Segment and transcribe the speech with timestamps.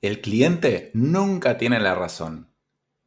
[0.00, 2.52] El cliente nunca tiene la razón.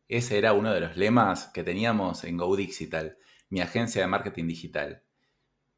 [0.09, 3.17] Ese era uno de los lemas que teníamos en GoDigital,
[3.49, 5.01] mi agencia de marketing digital.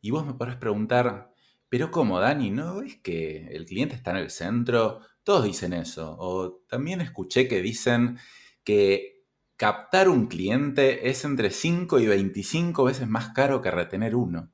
[0.01, 1.31] Y vos me podrás preguntar,
[1.69, 2.49] pero ¿cómo, Dani?
[2.49, 5.01] ¿No es que el cliente está en el centro?
[5.23, 6.15] Todos dicen eso.
[6.17, 8.17] O también escuché que dicen
[8.63, 9.23] que
[9.55, 14.51] captar un cliente es entre 5 y 25 veces más caro que retener uno.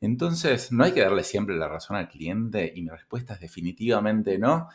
[0.00, 4.38] Entonces, no hay que darle siempre la razón al cliente y mi respuesta es definitivamente
[4.38, 4.70] no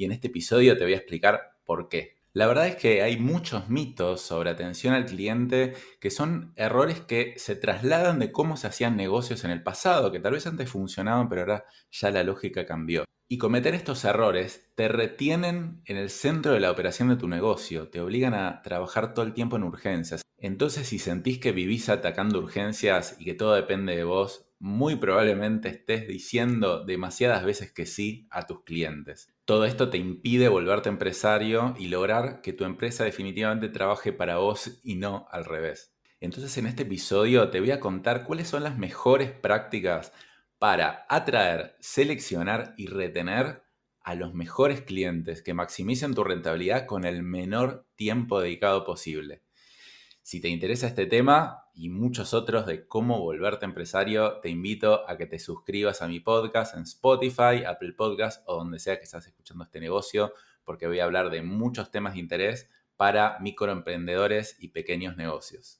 [0.00, 2.16] y en este episodio te voy a explicar por qué.
[2.32, 7.34] La verdad es que hay muchos mitos sobre atención al cliente que son errores que
[7.36, 11.28] se trasladan de cómo se hacían negocios en el pasado, que tal vez antes funcionaban,
[11.28, 13.04] pero ahora ya la lógica cambió.
[13.28, 17.88] Y cometer estos errores te retienen en el centro de la operación de tu negocio,
[17.88, 20.22] te obligan a trabajar todo el tiempo en urgencias.
[20.38, 25.68] Entonces, si sentís que vivís atacando urgencias y que todo depende de vos, muy probablemente
[25.68, 29.30] estés diciendo demasiadas veces que sí a tus clientes.
[29.50, 34.78] Todo esto te impide volverte empresario y lograr que tu empresa definitivamente trabaje para vos
[34.84, 35.92] y no al revés.
[36.20, 40.12] Entonces en este episodio te voy a contar cuáles son las mejores prácticas
[40.60, 43.64] para atraer, seleccionar y retener
[44.02, 49.42] a los mejores clientes que maximicen tu rentabilidad con el menor tiempo dedicado posible.
[50.30, 55.16] Si te interesa este tema y muchos otros de cómo volverte empresario, te invito a
[55.16, 59.26] que te suscribas a mi podcast en Spotify, Apple Podcast o donde sea que estés
[59.26, 64.68] escuchando este negocio, porque voy a hablar de muchos temas de interés para microemprendedores y
[64.68, 65.79] pequeños negocios.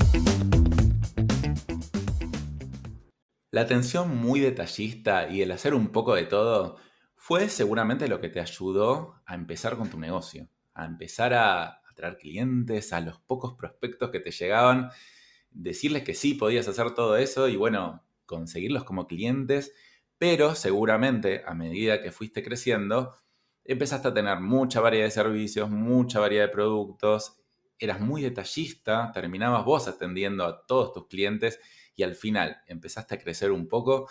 [3.51, 6.77] La atención muy detallista y el hacer un poco de todo
[7.17, 12.15] fue seguramente lo que te ayudó a empezar con tu negocio, a empezar a atraer
[12.15, 14.89] clientes, a los pocos prospectos que te llegaban,
[15.49, 19.73] decirles que sí podías hacer todo eso y bueno, conseguirlos como clientes,
[20.17, 23.13] pero seguramente a medida que fuiste creciendo,
[23.65, 27.41] empezaste a tener mucha variedad de servicios, mucha variedad de productos,
[27.77, 31.59] eras muy detallista, terminabas vos atendiendo a todos tus clientes
[31.95, 34.07] y al final empezaste a crecer un poco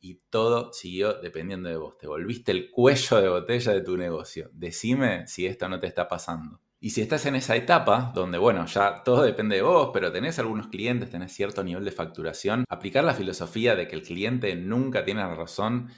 [0.00, 1.98] y todo siguió dependiendo de vos.
[1.98, 4.50] Te volviste el cuello de botella de tu negocio.
[4.52, 6.60] Decime si esto no te está pasando.
[6.82, 10.38] Y si estás en esa etapa donde, bueno, ya todo depende de vos, pero tenés
[10.38, 15.04] algunos clientes, tenés cierto nivel de facturación, aplicar la filosofía de que el cliente nunca
[15.04, 15.90] tiene razón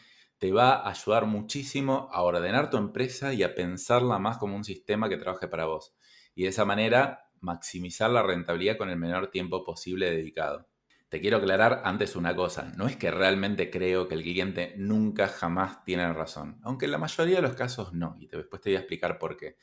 [0.43, 4.65] te va a ayudar muchísimo a ordenar tu empresa y a pensarla más como un
[4.65, 5.95] sistema que trabaje para vos.
[6.35, 10.67] Y de esa manera maximizar la rentabilidad con el menor tiempo posible dedicado.
[11.13, 15.29] Te quiero aclarar antes una cosa, no es que realmente creo que el cliente nunca
[15.29, 18.77] jamás tiene razón, aunque en la mayoría de los casos no, y después te voy
[18.77, 19.59] a explicar por qué.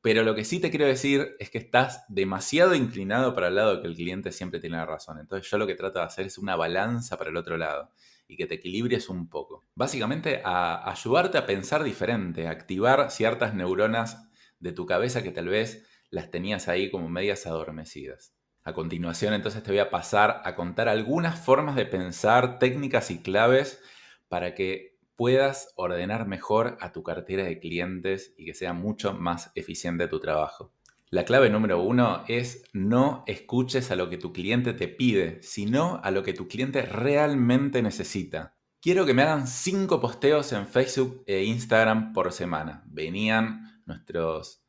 [0.00, 3.76] Pero lo que sí te quiero decir es que estás demasiado inclinado para el lado
[3.76, 5.20] de que el cliente siempre tiene la razón.
[5.20, 7.92] Entonces yo lo que trato de hacer es una balanza para el otro lado
[8.26, 9.68] y que te equilibres un poco.
[9.76, 14.28] Básicamente a ayudarte a pensar diferente, a activar ciertas neuronas
[14.58, 18.39] de tu cabeza que tal vez las tenías ahí como medias adormecidas.
[18.70, 23.18] A continuación entonces te voy a pasar a contar algunas formas de pensar, técnicas y
[23.18, 23.82] claves
[24.28, 29.50] para que puedas ordenar mejor a tu cartera de clientes y que sea mucho más
[29.56, 30.72] eficiente tu trabajo.
[31.08, 36.00] La clave número uno es no escuches a lo que tu cliente te pide, sino
[36.04, 38.54] a lo que tu cliente realmente necesita.
[38.80, 42.84] Quiero que me hagan cinco posteos en Facebook e Instagram por semana.
[42.86, 44.62] Venían nuestros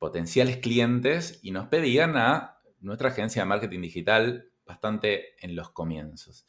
[0.00, 2.53] potenciales clientes y nos pedían a
[2.84, 6.46] nuestra agencia de marketing digital bastante en los comienzos.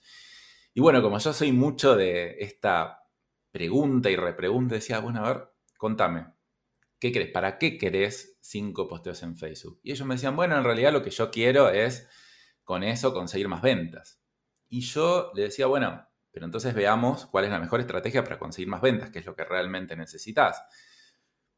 [0.73, 3.03] Y bueno, como yo soy mucho de esta
[3.51, 6.27] pregunta y repregunta, decía, bueno, a ver, contame,
[6.99, 7.31] ¿qué crees?
[7.31, 9.79] ¿Para qué querés cinco posteos en Facebook?
[9.83, 12.07] Y ellos me decían, bueno, en realidad lo que yo quiero es
[12.63, 14.19] con eso conseguir más ventas.
[14.67, 18.67] Y yo le decía, bueno, pero entonces veamos cuál es la mejor estrategia para conseguir
[18.67, 20.61] más ventas, qué es lo que realmente necesitas.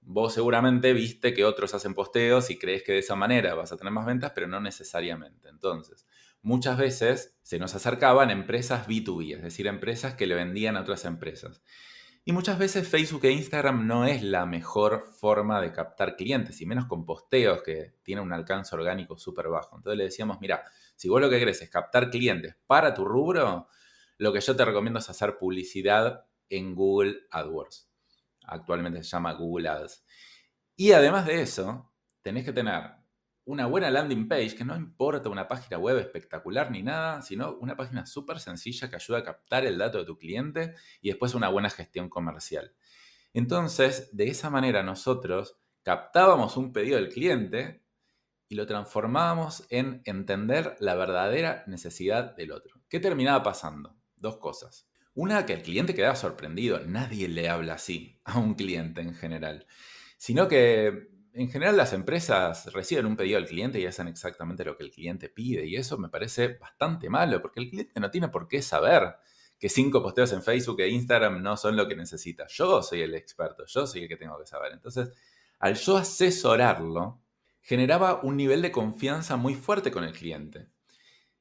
[0.10, 3.76] Vos seguramente viste que otros hacen posteos y crees que de esa manera vas a
[3.76, 5.50] tener más ventas, pero no necesariamente.
[5.50, 6.08] Entonces,
[6.42, 11.04] muchas veces se nos acercaban empresas B2B, es decir, empresas que le vendían a otras
[11.04, 11.62] empresas.
[12.24, 16.66] Y muchas veces Facebook e Instagram no es la mejor forma de captar clientes, y
[16.66, 19.76] menos con posteos que tienen un alcance orgánico súper bajo.
[19.76, 20.64] Entonces le decíamos, mira,
[20.96, 23.68] si vos lo que querés es captar clientes para tu rubro,
[24.20, 27.87] lo que yo te recomiendo es hacer publicidad en Google AdWords
[28.48, 30.06] actualmente se llama Google Ads.
[30.76, 32.92] Y además de eso, tenés que tener
[33.46, 37.78] una buena landing page, que no importa una página web espectacular ni nada, sino una
[37.78, 41.48] página súper sencilla que ayuda a captar el dato de tu cliente y después una
[41.48, 42.76] buena gestión comercial.
[43.34, 47.86] Entonces, de esa manera nosotros captábamos un pedido del cliente
[48.50, 52.82] y lo transformábamos en entender la verdadera necesidad del otro.
[52.90, 53.96] ¿Qué terminaba pasando?
[54.18, 54.90] Dos cosas.
[55.18, 56.80] Una, que el cliente quedaba sorprendido.
[56.86, 59.66] Nadie le habla así a un cliente en general.
[60.16, 64.78] Sino que en general las empresas reciben un pedido del cliente y hacen exactamente lo
[64.78, 65.66] que el cliente pide.
[65.66, 69.16] Y eso me parece bastante malo, porque el cliente no tiene por qué saber
[69.58, 72.46] que cinco posteos en Facebook e Instagram no son lo que necesita.
[72.50, 74.72] Yo soy el experto, yo soy el que tengo que saber.
[74.72, 75.10] Entonces,
[75.58, 77.24] al yo asesorarlo,
[77.62, 80.68] generaba un nivel de confianza muy fuerte con el cliente.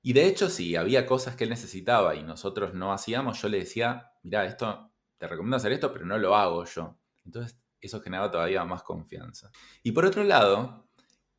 [0.07, 3.59] Y de hecho, si había cosas que él necesitaba y nosotros no hacíamos, yo le
[3.59, 6.97] decía, mira, esto, te recomiendo hacer esto, pero no lo hago yo.
[7.25, 9.51] Entonces eso generaba todavía más confianza.
[9.83, 10.89] Y por otro lado,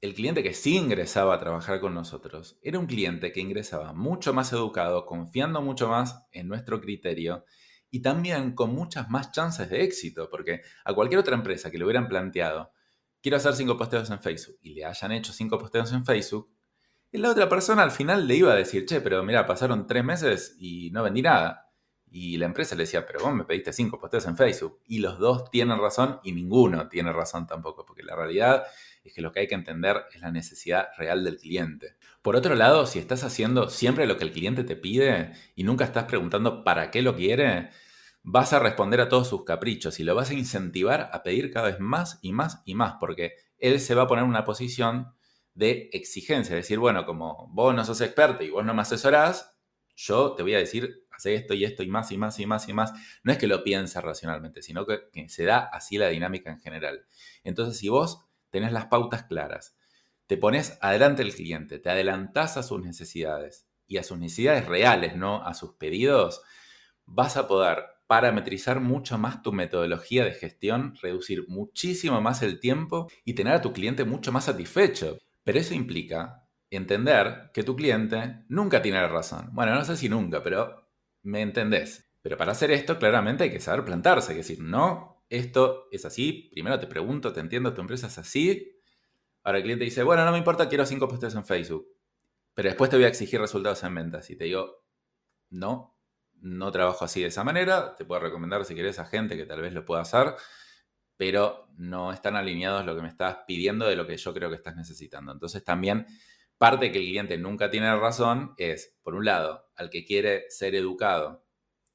[0.02, 4.34] el cliente que sí ingresaba a trabajar con nosotros era un cliente que ingresaba mucho
[4.34, 7.46] más educado, confiando mucho más en nuestro criterio
[7.90, 11.86] y también con muchas más chances de éxito, porque a cualquier otra empresa que le
[11.86, 12.74] hubieran planteado,
[13.22, 16.57] quiero hacer cinco posteos en Facebook y le hayan hecho cinco posteos en Facebook,
[17.12, 20.04] y la otra persona al final le iba a decir, che, pero mira, pasaron tres
[20.04, 21.72] meses y no vendí nada.
[22.10, 24.80] Y la empresa le decía, pero vos me pediste cinco posteos en Facebook.
[24.86, 28.64] Y los dos tienen razón y ninguno tiene razón tampoco, porque la realidad
[29.04, 31.96] es que lo que hay que entender es la necesidad real del cliente.
[32.22, 35.86] Por otro lado, si estás haciendo siempre lo que el cliente te pide y nunca
[35.86, 37.70] estás preguntando para qué lo quiere,
[38.24, 41.68] vas a responder a todos sus caprichos y lo vas a incentivar a pedir cada
[41.68, 45.14] vez más y más y más, porque él se va a poner en una posición
[45.58, 49.58] de exigencia, es decir, bueno, como vos no sos experto y vos no me asesorás,
[49.96, 52.70] yo te voy a decir hace esto y esto y más y más y más
[52.70, 52.94] y más.
[53.24, 55.00] No es que lo piensa racionalmente, sino que,
[55.30, 57.08] se da así la dinámica en general.
[57.44, 59.76] Entonces, si vos tenés las pautas claras,
[60.28, 65.16] te pones adelante el cliente, te adelantás a sus necesidades y a sus necesidades reales,
[65.16, 66.44] no a sus pedidos,
[67.06, 73.10] vas a poder parametrizar mucho más tu metodología de gestión, reducir muchísimo más el tiempo
[73.26, 75.18] y tener a tu cliente mucho más satisfecho.
[75.48, 79.50] Pero eso implica entender que tu cliente nunca tiene la razón.
[79.54, 80.88] Bueno, no sé si nunca, pero
[81.28, 82.10] ¿Me entendés?
[82.22, 86.06] Pero para hacer esto, claramente hay que saber plantarse, hay que decir, no, esto es
[86.06, 88.80] así, primero te pregunto, te entiendo, tu empresa es así.
[89.44, 91.86] Ahora el cliente dice, bueno, no me importa, quiero cinco posteos en Facebook,
[92.54, 94.30] pero después te voy a exigir resultados en ventas.
[94.30, 94.86] Y te digo,
[95.50, 96.00] no,
[96.36, 99.60] no trabajo así de esa manera, te puedo recomendar si querés a gente que tal
[99.60, 100.34] vez lo pueda hacer,
[101.18, 104.56] pero no están alineados lo que me estás pidiendo de lo que yo creo que
[104.56, 105.32] estás necesitando.
[105.32, 106.06] Entonces también
[106.58, 110.76] parte que el cliente nunca tiene razón es, por un lado, al que quiere ser
[110.76, 111.46] educado,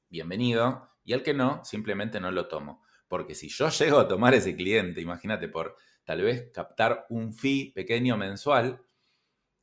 [0.09, 2.83] bienvenido, y al que no, simplemente no lo tomo.
[3.07, 7.71] Porque si yo llego a tomar ese cliente, imagínate, por tal vez captar un fee
[7.73, 8.81] pequeño mensual,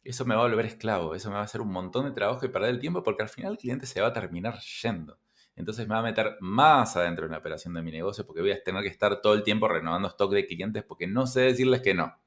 [0.03, 2.45] eso me va a volver esclavo, eso me va a hacer un montón de trabajo
[2.45, 5.19] y perder el tiempo porque al final el cliente se va a terminar yendo.
[5.57, 8.53] Entonces me va a meter más adentro en la operación de mi negocio porque voy
[8.53, 11.83] a tener que estar todo el tiempo renovando stock de clientes porque no sé decirles
[11.83, 12.21] que no.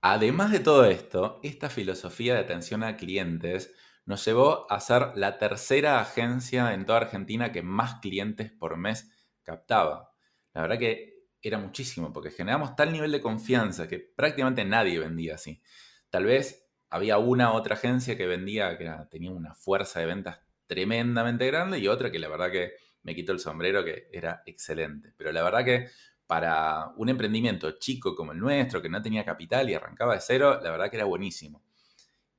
[0.00, 5.38] Además de todo esto, esta filosofía de atención a clientes nos llevó a ser la
[5.38, 9.10] tercera agencia en toda Argentina que más clientes por mes
[9.42, 10.12] captaba.
[10.54, 15.34] La verdad que era muchísimo, porque generamos tal nivel de confianza que prácticamente nadie vendía
[15.36, 15.62] así.
[16.10, 21.46] Tal vez había una otra agencia que vendía, que tenía una fuerza de ventas tremendamente
[21.46, 25.12] grande y otra que la verdad que me quitó el sombrero que era excelente.
[25.16, 25.88] Pero la verdad que
[26.26, 30.60] para un emprendimiento chico como el nuestro, que no tenía capital y arrancaba de cero,
[30.62, 31.62] la verdad que era buenísimo.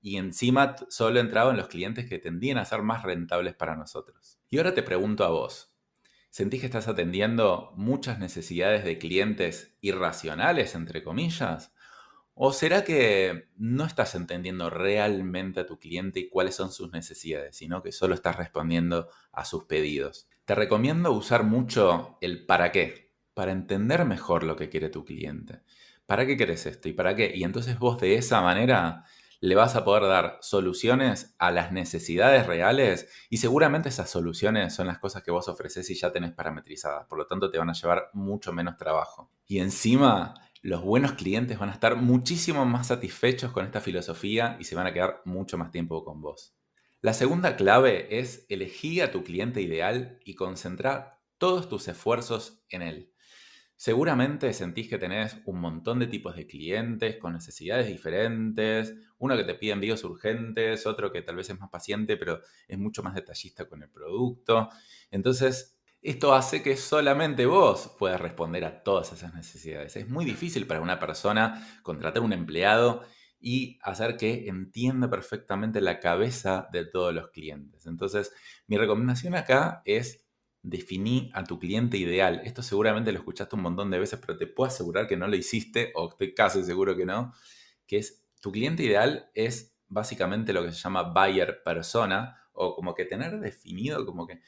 [0.02, 4.40] Y encima solo entraban los clientes que tendían a ser más rentables para nosotros.
[4.50, 5.74] Y ahora te pregunto a vos,
[6.30, 11.74] ¿sentís que estás atendiendo muchas necesidades de clientes irracionales, entre comillas?
[12.36, 17.56] ¿O será que no estás entendiendo realmente a tu cliente y cuáles son sus necesidades,
[17.56, 20.28] sino que solo estás respondiendo a sus pedidos?
[20.46, 25.62] Te recomiendo usar mucho el para qué para entender mejor lo que quiere tu cliente.
[26.06, 26.90] ¿Para qué quieres esto?
[26.90, 27.32] ¿Y para qué?
[27.34, 29.06] Y entonces vos de esa manera
[29.40, 34.88] le vas a poder dar soluciones a las necesidades reales y seguramente esas soluciones son
[34.88, 37.08] las cosas que vos ofreces y ya tenés parametrizadas.
[37.08, 39.32] Por lo tanto, te van a llevar mucho menos trabajo.
[39.46, 40.34] Y encima,
[40.64, 44.88] los buenos clientes van a estar muchísimo más satisfechos con esta filosofía y se van
[44.88, 46.56] a quedar mucho más tiempo con vos.
[47.02, 52.82] La segunda clave es elegir a tu cliente ideal y concentrar todos tus esfuerzos en
[52.82, 53.14] él.
[53.76, 59.44] Seguramente sentís que tenés un montón de tipos de clientes con necesidades diferentes, uno que
[59.44, 62.40] te pide envíos urgentes, otro que tal vez es más paciente pero
[62.70, 64.70] es mucho más detallista con el producto.
[65.12, 65.73] Entonces,
[66.04, 69.96] Esto hace que solamente vos puedas responder a todas esas necesidades.
[69.96, 73.04] Es muy difícil para una persona contratar un empleado
[73.40, 77.86] y hacer que entienda perfectamente la cabeza de todos los clientes.
[77.86, 78.34] Entonces,
[78.68, 80.26] mi recomendación acá es
[80.62, 82.42] definir a tu cliente ideal.
[82.44, 85.38] Esto seguramente lo escuchaste un montón de veces, pero te puedo asegurar que no lo
[85.38, 87.34] hiciste, o estoy casi seguro que no,
[87.88, 92.94] que es tu cliente ideal es básicamente lo que se llama buyer persona, o como
[92.94, 94.42] que tener definido como que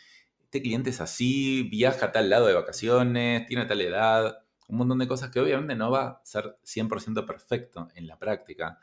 [0.55, 4.37] este cliente es así, viaja a tal lado de vacaciones, tiene tal edad,
[4.69, 8.79] un montón de cosas que obviamente no va a ser 100% perfecto en la práctica,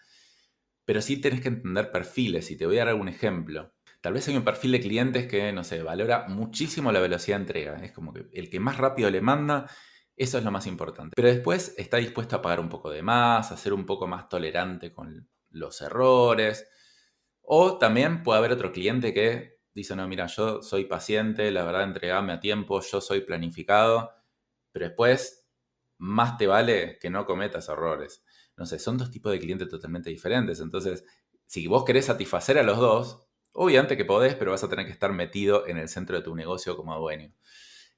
[0.85, 3.73] pero sí tenés que entender perfiles y te voy a dar algún ejemplo.
[4.03, 7.43] Tal vez hay un perfil de clientes que, no sé, valora muchísimo la velocidad de
[7.45, 7.83] entrega.
[7.83, 9.71] Es como que el que más rápido le manda,
[10.15, 11.15] eso es lo más importante.
[11.17, 14.29] Pero después está dispuesto a pagar un poco de más, a ser un poco más
[14.29, 16.69] tolerante con los errores.
[17.41, 21.85] O también puede haber otro cliente que dice, no, mira, yo soy paciente, la verdad,
[21.85, 24.13] entregame a tiempo, yo soy planificado,
[24.73, 25.47] pero después
[25.99, 28.25] más te vale que no cometas errores.
[28.57, 30.61] No sé, son dos tipos de clientes totalmente diferentes.
[30.61, 31.05] Entonces,
[31.47, 34.93] si vos querés satisfacer a los dos, obviamente que podés, pero vas a tener que
[34.93, 37.33] estar metido en el centro de tu negocio como dueño.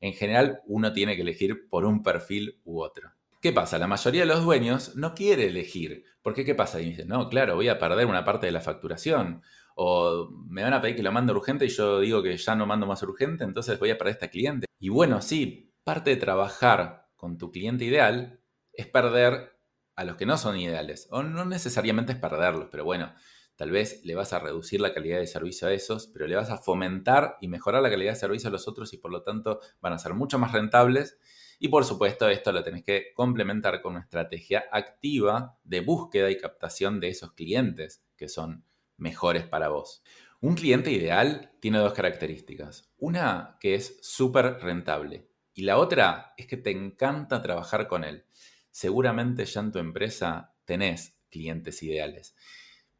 [0.01, 3.13] En general, uno tiene que elegir por un perfil u otro.
[3.41, 3.79] ¿Qué pasa?
[3.79, 6.05] La mayoría de los dueños no quiere elegir.
[6.23, 6.45] ¿Por qué?
[6.45, 6.81] ¿Qué pasa?
[6.81, 9.43] Y dicen, no, claro, voy a perder una parte de la facturación
[9.75, 12.67] o me van a pedir que lo mande urgente y yo digo que ya no
[12.67, 14.67] mando más urgente, entonces voy a perder este cliente.
[14.79, 18.41] Y bueno, sí, parte de trabajar con tu cliente ideal
[18.73, 19.59] es perder
[19.97, 21.09] a los que no son ideales.
[21.11, 23.13] O no necesariamente es perderlos, pero bueno,
[23.57, 26.51] tal vez le vas a reducir la calidad de servicio a esos, pero le vas
[26.51, 29.61] a fomentar y mejorar la calidad de servicio a los otros y por lo tanto
[29.81, 31.19] van a ser mucho más rentables.
[31.59, 36.39] Y por supuesto, esto lo tenés que complementar con una estrategia activa de búsqueda y
[36.39, 38.65] captación de esos clientes que son
[38.97, 40.03] mejores para vos.
[40.41, 42.93] Un cliente ideal tiene dos características.
[42.99, 48.27] Una que es súper rentable y la otra es que te encanta trabajar con él.
[48.71, 52.35] Seguramente ya en tu empresa tenés clientes ideales.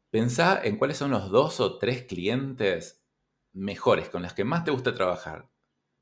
[0.09, 3.05] Pensá en cuáles son los dos o tres clientes
[3.51, 5.49] mejores, con los que más te gusta trabajar.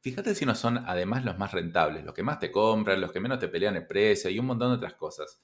[0.01, 3.19] Fíjate si no son además los más rentables, los que más te compran, los que
[3.19, 5.39] menos te pelean el precio y un montón de otras cosas.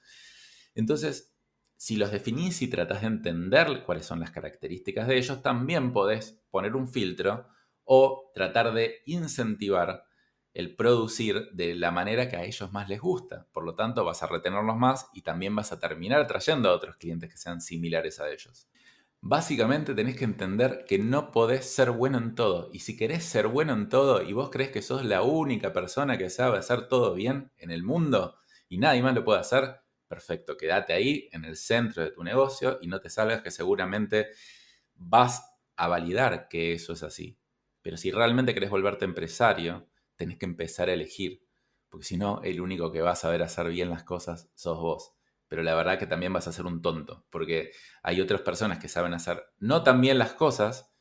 [0.74, 1.34] Entonces,
[1.80, 6.38] si los definís y tratás de entender cuáles son las características de ellos, también podés
[6.50, 7.48] poner un filtro
[7.84, 10.04] o tratar de incentivar
[10.52, 13.48] el producir de la manera que a ellos más les gusta.
[13.50, 16.96] Por lo tanto, vas a retenerlos más y también vas a terminar trayendo a otros
[16.96, 18.68] clientes que sean similares a ellos.
[19.22, 22.68] Básicamente tenés que entender que no podés ser bueno en todo.
[22.74, 26.18] Y si querés ser bueno en todo y vos crees que sos la única persona
[26.18, 28.36] que sabe hacer todo bien en el mundo
[28.68, 32.78] y nadie más lo puede hacer, perfecto, quédate ahí en el centro de tu negocio
[32.82, 34.30] y no te salgas que seguramente
[34.96, 35.40] vas
[35.76, 37.38] a validar que eso es así.
[37.80, 41.44] Pero si realmente querés volverte empresario, tenés que empezar a elegir,
[41.88, 45.12] porque si no, el único que va a saber hacer bien las cosas sos vos.
[45.46, 47.70] Pero la verdad que también vas a ser un tonto, porque
[48.02, 50.92] hay otras personas que saben hacer no tan bien las cosas,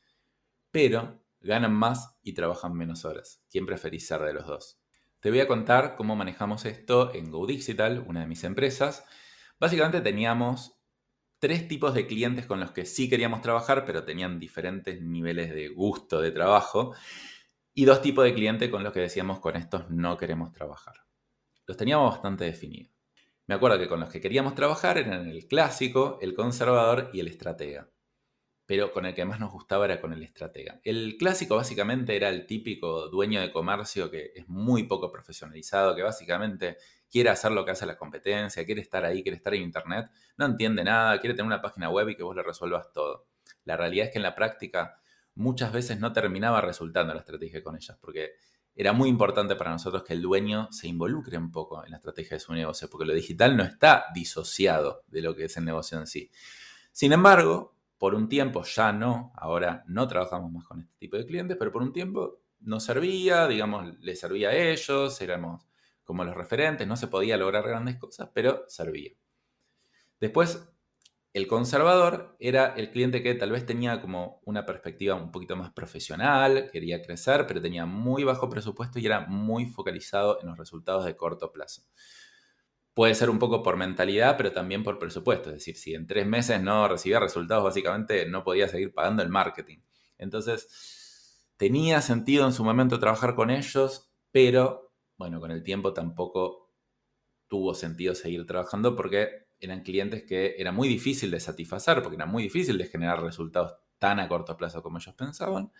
[0.69, 3.43] pero ganan más y trabajan menos horas.
[3.49, 4.79] ¿Quién preferís ser de los dos?
[5.19, 9.05] Te voy a contar cómo manejamos esto en GoDigital, una de mis empresas.
[9.59, 10.79] Básicamente teníamos
[11.39, 15.67] tres tipos de clientes con los que sí queríamos trabajar, pero tenían diferentes niveles de
[15.67, 16.93] gusto de trabajo.
[17.73, 20.95] Y dos tipos de clientes con los que decíamos con estos no queremos trabajar.
[21.65, 22.93] Los teníamos bastante definidos.
[23.45, 27.27] Me acuerdo que con los que queríamos trabajar eran el clásico, el conservador y el
[27.27, 27.89] estratega
[28.69, 30.79] pero con el que más nos gustaba era con el estratega.
[30.83, 36.03] El clásico básicamente era el típico dueño de comercio que es muy poco profesionalizado, que
[36.03, 36.77] básicamente
[37.09, 40.45] quiere hacer lo que hace la competencia, quiere estar ahí, quiere estar en internet, no
[40.45, 43.25] entiende nada, quiere tener una página web y que vos le resuelvas todo.
[43.63, 45.01] La realidad es que en la práctica
[45.33, 48.33] muchas veces no terminaba resultando la estrategia con ellas, porque
[48.75, 52.37] era muy importante para nosotros que el dueño se involucre un poco en la estrategia
[52.37, 55.97] de su negocio, porque lo digital no está disociado de lo que es el negocio
[55.97, 56.29] en sí.
[56.91, 61.25] Sin embargo, por un tiempo ya no, ahora no trabajamos más con este tipo de
[61.25, 65.67] clientes, pero por un tiempo nos servía, digamos, le servía a ellos, éramos
[66.03, 69.11] como los referentes, no se podía lograr grandes cosas, pero servía.
[70.19, 70.67] Después,
[71.33, 75.71] el conservador era el cliente que tal vez tenía como una perspectiva un poquito más
[75.71, 81.05] profesional, quería crecer, pero tenía muy bajo presupuesto y era muy focalizado en los resultados
[81.05, 81.83] de corto plazo.
[82.99, 85.51] Puede ser un poco por mentalidad, pero también por presupuesto.
[85.51, 89.29] Es decir, si en tres meses no recibía resultados, básicamente no podía seguir pagando el
[89.29, 89.77] marketing.
[90.17, 96.73] Entonces, tenía sentido en su momento trabajar con ellos, pero bueno, con el tiempo tampoco
[97.47, 102.25] tuvo sentido seguir trabajando porque eran clientes que era muy difícil de satisfacer, porque era
[102.25, 105.71] muy difícil de generar resultados tan a corto plazo como ellos pensaban.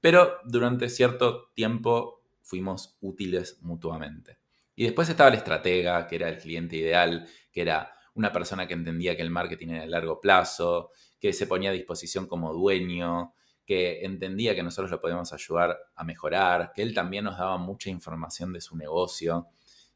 [0.00, 4.41] Pero durante cierto tiempo fuimos útiles mutuamente.
[4.74, 8.74] Y después estaba el estratega, que era el cliente ideal, que era una persona que
[8.74, 13.34] entendía que el marketing era a largo plazo, que se ponía a disposición como dueño,
[13.64, 17.90] que entendía que nosotros lo podíamos ayudar a mejorar, que él también nos daba mucha
[17.90, 19.48] información de su negocio.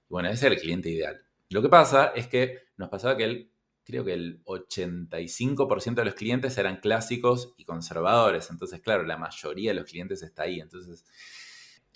[0.09, 1.21] bueno, ese era el cliente ideal.
[1.51, 3.53] Lo que pasa es que nos pasaba que él,
[3.85, 8.51] creo que el 85% de los clientes eran clásicos y conservadores.
[8.51, 10.61] Entonces, claro, la mayoría de los clientes está ahí.
[10.61, 11.05] Entonces,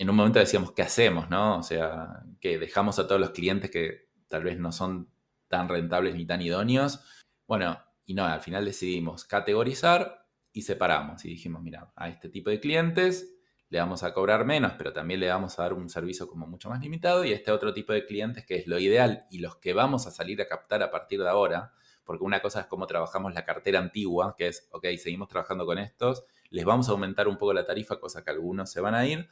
[0.00, 1.28] en un momento decíamos, ¿qué hacemos?
[1.28, 1.58] ¿No?
[1.58, 5.10] O sea, que dejamos a todos los clientes que tal vez no son
[5.46, 7.04] tan rentables ni tan idóneos.
[7.46, 11.22] Bueno, y no, al final decidimos categorizar y separamos.
[11.26, 13.36] Y dijimos, mira, a este tipo de clientes
[13.68, 16.70] le vamos a cobrar menos, pero también le vamos a dar un servicio como mucho
[16.70, 17.22] más limitado.
[17.26, 20.06] Y a este otro tipo de clientes que es lo ideal y los que vamos
[20.06, 23.44] a salir a captar a partir de ahora, porque una cosa es cómo trabajamos la
[23.44, 27.52] cartera antigua, que es, ok, seguimos trabajando con estos, les vamos a aumentar un poco
[27.52, 29.28] la tarifa, cosa que algunos se van a ir,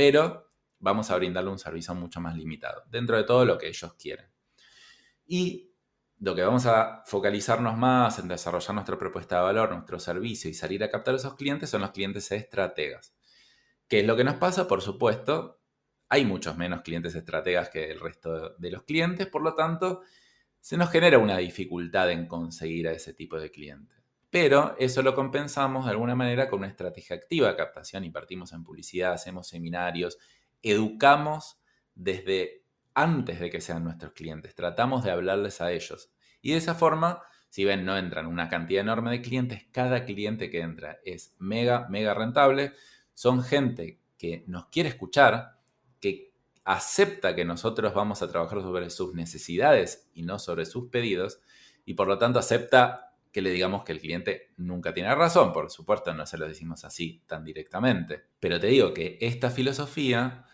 [0.00, 3.92] pero vamos a brindarle un servicio mucho más limitado, dentro de todo lo que ellos
[3.98, 4.30] quieren.
[5.26, 5.74] Y
[6.20, 10.54] lo que vamos a focalizarnos más en desarrollar nuestra propuesta de valor, nuestro servicio y
[10.54, 13.14] salir a captar a esos clientes son los clientes estrategas.
[13.88, 14.66] ¿Qué es lo que nos pasa?
[14.66, 15.60] Por supuesto,
[16.08, 20.00] hay muchos menos clientes estrategas que el resto de los clientes, por lo tanto,
[20.60, 23.99] se nos genera una dificultad en conseguir a ese tipo de clientes.
[24.30, 28.62] Pero eso lo compensamos de alguna manera con una estrategia activa de captación, invertimos en
[28.62, 30.18] publicidad, hacemos seminarios,
[30.62, 31.60] educamos
[31.94, 34.54] desde antes de que sean nuestros clientes.
[34.54, 36.12] Tratamos de hablarles a ellos.
[36.42, 40.48] Y de esa forma, si ven, no entran una cantidad enorme de clientes, cada cliente
[40.48, 42.72] que entra es mega, mega rentable.
[43.14, 45.58] Son gente que nos quiere escuchar,
[46.00, 46.32] que
[46.64, 51.40] acepta que nosotros vamos a trabajar sobre sus necesidades y no sobre sus pedidos,
[51.84, 55.52] y por lo tanto acepta que le digamos que el cliente nunca tiene razón.
[55.52, 58.24] Por supuesto, no se lo decimos así tan directamente.
[58.40, 60.44] Pero te digo que esta filosofía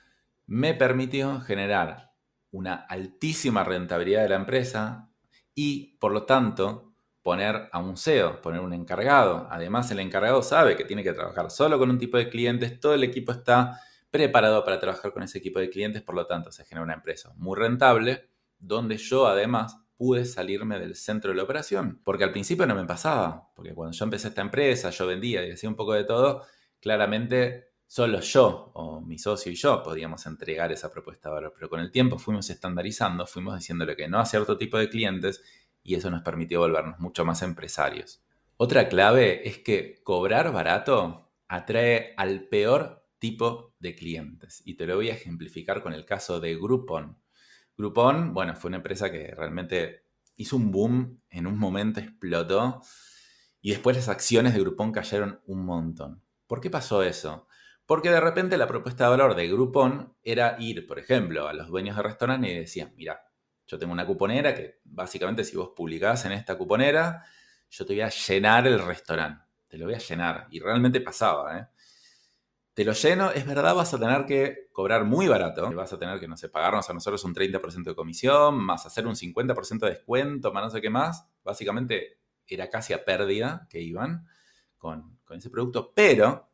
[0.47, 2.12] me permitió generar
[2.50, 5.11] una altísima rentabilidad de la empresa
[5.54, 9.49] y, por lo tanto, poner a un CEO, poner un encargado.
[9.50, 12.94] Además, el encargado sabe que tiene que trabajar solo con un tipo de clientes, todo
[12.94, 16.64] el equipo está preparado para trabajar con ese equipo de clientes, por lo tanto, se
[16.64, 22.00] genera una empresa muy rentable, donde yo además pude salirme del centro de la operación,
[22.04, 25.52] porque al principio no me pasaba, porque cuando yo empecé esta empresa, yo vendía y
[25.52, 26.44] hacía un poco de todo,
[26.80, 31.68] claramente solo yo o mi socio y yo podíamos entregar esa propuesta de valor, pero
[31.68, 35.42] con el tiempo fuimos estandarizando, fuimos diciéndole que no a cierto tipo de clientes
[35.82, 38.22] y eso nos permitió volvernos mucho más empresarios.
[38.56, 44.96] Otra clave es que cobrar barato atrae al peor tipo de clientes y te lo
[44.96, 47.16] voy a ejemplificar con el caso de Groupon.
[47.76, 52.82] Groupon, bueno, fue una empresa que realmente hizo un boom, en un momento explotó
[53.60, 56.22] y después las acciones de Groupon cayeron un montón.
[56.46, 57.48] ¿Por qué pasó eso?
[57.84, 61.68] Porque de repente la propuesta de valor de Groupon era ir, por ejemplo, a los
[61.68, 63.20] dueños de restaurantes y decían, mira,
[63.66, 67.24] yo tengo una cuponera que básicamente si vos publicás en esta cuponera,
[67.68, 69.44] yo te voy a llenar el restaurante.
[69.68, 70.46] Te lo voy a llenar.
[70.50, 71.66] Y realmente pasaba, ¿eh?
[72.76, 75.72] Te lo lleno, es verdad, vas a tener que cobrar muy barato.
[75.72, 79.06] Vas a tener que, no sé, pagarnos a nosotros un 30% de comisión, más hacer
[79.06, 81.26] un 50% de descuento, más no sé qué más.
[81.42, 84.26] Básicamente era casi a pérdida que iban
[84.76, 85.94] con, con ese producto.
[85.94, 86.50] Pero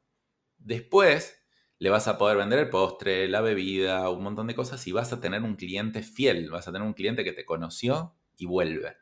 [0.58, 1.42] Después
[1.78, 5.12] le vas a poder vender el postre, la bebida, un montón de cosas y vas
[5.12, 8.96] a tener un cliente fiel, vas a tener un cliente que te conoció y vuelve.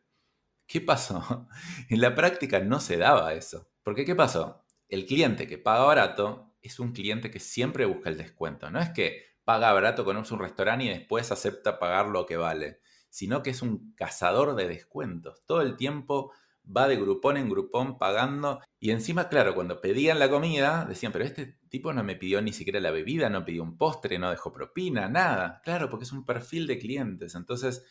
[0.67, 1.49] ¿Qué pasó?
[1.91, 3.71] En la práctica no se daba eso.
[3.83, 4.65] Porque ¿qué pasó?
[4.89, 8.71] El cliente que paga barato es un cliente que siempre busca el descuento.
[8.71, 12.81] No es que paga barato, conoce un restaurante y después acepta pagar lo que vale,
[13.09, 15.43] sino que es un cazador de descuentos.
[15.47, 16.33] Todo el tiempo
[16.65, 18.61] va de grupón en grupón pagando.
[18.79, 22.53] Y encima, claro, cuando pedían la comida, decían, pero este tipo no me pidió ni
[22.53, 25.61] siquiera la bebida, no pidió un postre, no dejó propina, nada.
[25.65, 27.35] Claro, porque es un perfil de clientes.
[27.35, 27.85] Entonces,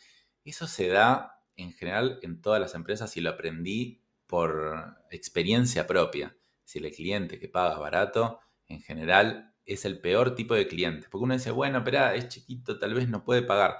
[0.45, 6.37] eso se da en general en todas las empresas y lo aprendí por experiencia propia.
[6.63, 11.07] Si el cliente que paga barato, en general, es el peor tipo de cliente.
[11.09, 13.77] Porque uno dice, bueno, pero es chiquito, tal vez no puede pagar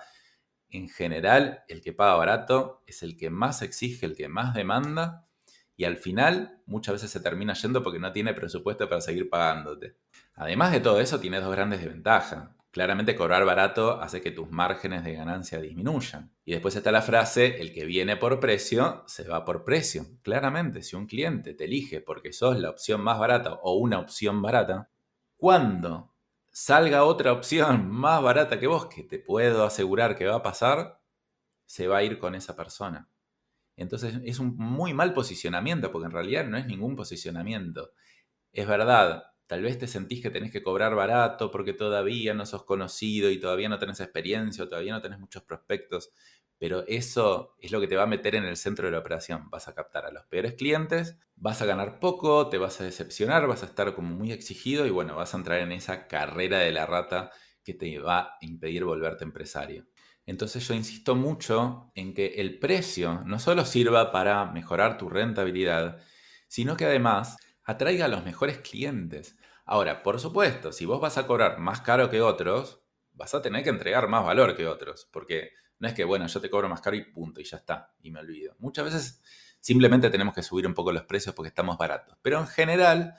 [0.69, 5.27] en general, el que paga barato es el que más exige, el que más demanda,
[5.75, 9.95] y al final muchas veces se termina yendo porque no tiene presupuesto para seguir pagándote.
[10.35, 12.49] Además de todo eso, tiene dos grandes desventajas.
[12.71, 16.31] Claramente cobrar barato hace que tus márgenes de ganancia disminuyan.
[16.45, 20.05] Y después está la frase, el que viene por precio, se va por precio.
[20.21, 24.41] Claramente, si un cliente te elige porque sos la opción más barata o una opción
[24.41, 24.89] barata,
[25.35, 26.13] ¿cuándo
[26.51, 30.99] salga otra opción más barata que vos, que te puedo asegurar que va a pasar,
[31.65, 33.07] se va a ir con esa persona.
[33.75, 37.93] Entonces es un muy mal posicionamiento, porque en realidad no es ningún posicionamiento.
[38.51, 42.65] Es verdad, Tal vez te sentís que tenés que cobrar barato porque todavía no sos
[42.65, 46.11] conocido y todavía no tenés experiencia o todavía no tenés muchos prospectos,
[46.59, 49.49] pero eso es lo que te va a meter en el centro de la operación.
[49.49, 53.47] Vas a captar a los peores clientes, vas a ganar poco, te vas a decepcionar,
[53.47, 56.71] vas a estar como muy exigido y bueno, vas a entrar en esa carrera de
[56.71, 57.31] la rata
[57.63, 59.87] que te va a impedir volverte empresario.
[60.27, 65.97] Entonces yo insisto mucho en que el precio no solo sirva para mejorar tu rentabilidad,
[66.47, 67.35] sino que además
[67.69, 69.37] atraiga a los mejores clientes.
[69.63, 72.81] Ahora, por supuesto, si vos vas a cobrar más caro que otros,
[73.13, 76.41] vas a tener que entregar más valor que otros, porque no es que, bueno, yo
[76.41, 78.55] te cobro más caro y punto, y ya está, y me olvido.
[78.57, 79.21] Muchas veces
[79.59, 83.13] simplemente tenemos que subir un poco los precios porque estamos baratos, pero en general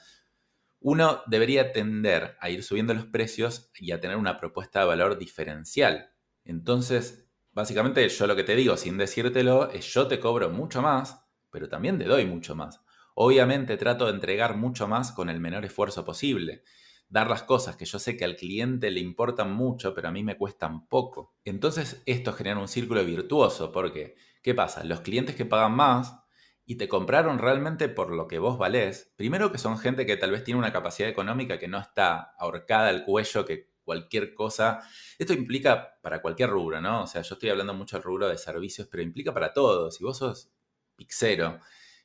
[0.80, 5.16] uno debería tender a ir subiendo los precios y a tener una propuesta de valor
[5.16, 6.10] diferencial.
[6.44, 11.24] Entonces, básicamente yo lo que te digo sin decírtelo es yo te cobro mucho más,
[11.50, 12.80] pero también te doy mucho más.
[13.14, 16.62] Obviamente trato de entregar mucho más con el menor esfuerzo posible.
[17.08, 20.22] Dar las cosas que yo sé que al cliente le importan mucho, pero a mí
[20.22, 21.34] me cuestan poco.
[21.44, 24.84] Entonces esto genera un círculo virtuoso, porque ¿qué pasa?
[24.84, 26.20] Los clientes que pagan más
[26.64, 30.30] y te compraron realmente por lo que vos valés, primero que son gente que tal
[30.30, 34.80] vez tiene una capacidad económica que no está ahorcada al cuello, que cualquier cosa.
[35.18, 37.02] Esto implica para cualquier rubro, ¿no?
[37.02, 39.90] O sea, yo estoy hablando mucho del rubro de servicios, pero implica para todo.
[39.90, 40.52] Si vos sos
[40.94, 41.58] pixero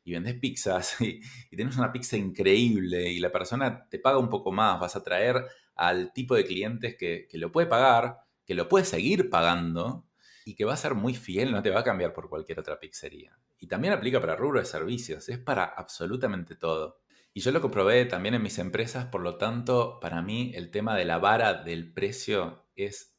[0.05, 1.19] y vendes pizzas y,
[1.57, 5.45] tenés una pizza increíble y la persona te paga un poco más, vas a traer
[5.75, 10.07] al tipo de clientes que, que lo puede pagar, que lo puede seguir pagando
[10.45, 12.79] y que va a ser muy fiel, no te va a cambiar por cualquier otra
[12.79, 13.37] pizzería.
[13.57, 17.01] Y también aplica para rubro de servicios, es para absolutamente todo.
[17.33, 20.95] Y yo lo comprobé también en mis empresas, por lo tanto, para mí el tema
[20.95, 23.17] de la vara del precio es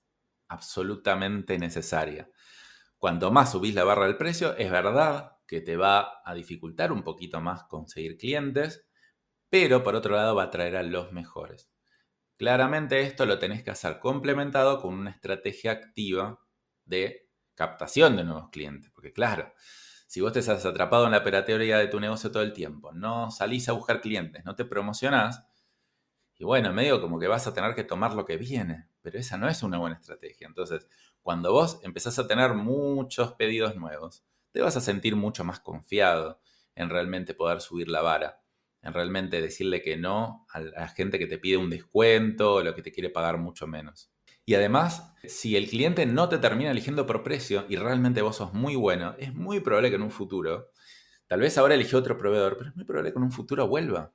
[0.48, 2.30] absolutamente necesaria.
[2.96, 7.02] Cuanto más subís la barra del precio, es verdad que te va a dificultar un
[7.02, 8.86] poquito más conseguir clientes,
[9.48, 11.70] pero por otro lado va a traer a los mejores.
[12.36, 16.40] Claramente esto lo tenés que hacer complementado con una estrategia activa
[16.84, 19.52] de captación de nuevos clientes, porque claro,
[20.06, 23.30] si vos te has atrapado en la teoría de tu negocio todo el tiempo, no
[23.30, 25.44] salís a buscar clientes, no te promocionás,
[26.38, 29.38] y bueno, medio como que vas a tener que tomar lo que viene, pero esa
[29.38, 30.46] no es una buena estrategia.
[30.46, 30.86] Entonces,
[31.22, 34.24] cuando vos empezás a tener muchos pedidos nuevos,
[34.56, 36.40] te vas a sentir mucho más confiado
[36.74, 38.40] en realmente poder subir la vara,
[38.80, 42.74] en realmente decirle que no a la gente que te pide un descuento o lo
[42.74, 44.10] que te quiere pagar mucho menos.
[44.46, 48.54] Y además, si el cliente no te termina eligiendo por precio y realmente vos sos
[48.54, 50.70] muy bueno, es muy probable que en un futuro,
[51.26, 54.14] tal vez ahora eligió otro proveedor, pero es muy probable que en un futuro vuelva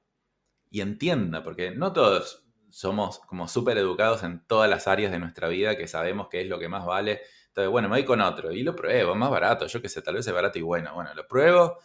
[0.71, 5.49] y entienda, porque no todos somos como súper educados en todas las áreas de nuestra
[5.49, 7.21] vida que sabemos qué es lo que más vale
[7.52, 10.16] entonces, bueno, me voy con otro y lo pruebo, más barato, yo qué sé, tal
[10.16, 10.94] vez es barato y bueno.
[10.94, 11.80] Bueno, lo pruebo,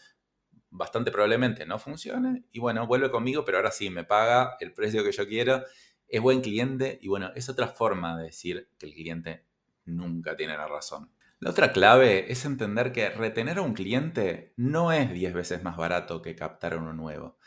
[0.71, 5.03] bastante probablemente no funcione y bueno, vuelve conmigo, pero ahora sí, me paga el precio
[5.03, 5.65] que yo quiero,
[6.07, 9.45] es buen cliente y bueno, es otra forma de decir que el cliente
[9.87, 11.11] nunca tiene la razón.
[11.41, 15.77] La otra clave es entender que retener a un cliente no es 10 veces más
[15.77, 17.39] barato que captar a uno nuevo.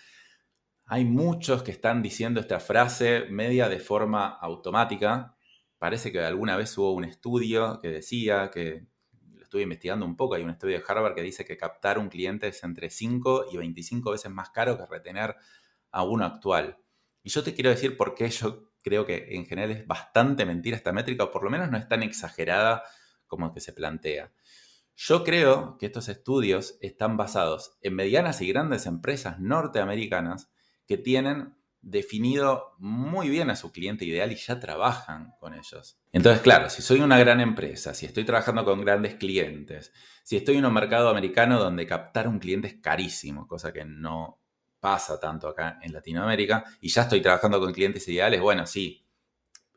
[0.86, 5.38] Hay muchos que están diciendo esta frase media de forma automática,
[5.80, 8.86] Parece que alguna vez hubo un estudio que decía que,
[9.34, 12.10] lo estuve investigando un poco, hay un estudio de Harvard que dice que captar un
[12.10, 15.38] cliente es entre 5 y 25 veces más caro que retener
[15.92, 16.78] a uno actual.
[17.24, 20.76] Y yo te quiero decir por qué yo creo que en general es bastante mentira
[20.76, 22.84] esta métrica, o por lo menos no es tan exagerada
[23.26, 24.34] como que se plantea.
[24.96, 30.52] Yo creo que estos estudios están basados en medianas y grandes empresas norteamericanas
[30.86, 35.98] que tienen definido muy bien a su cliente ideal y ya trabajan con ellos.
[36.12, 40.58] Entonces, claro, si soy una gran empresa, si estoy trabajando con grandes clientes, si estoy
[40.58, 44.40] en un mercado americano donde captar un cliente es carísimo, cosa que no
[44.80, 49.06] pasa tanto acá en Latinoamérica, y ya estoy trabajando con clientes ideales, bueno, sí,